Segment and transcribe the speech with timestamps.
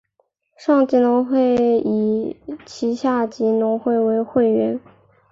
[0.57, 4.79] 上级农会以其下级农会为会员。